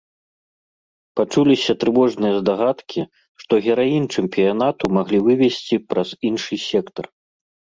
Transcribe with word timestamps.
Пачуліся 1.19 1.71
трывожныя 1.83 2.33
здагадкі, 2.39 3.01
што 3.43 3.53
гераінь 3.67 4.09
чэмпіянату 4.19 4.83
маглі 4.99 5.17
вывезці 5.29 5.75
праз 5.93 6.09
іншы 6.33 6.53
сектар. 6.69 7.05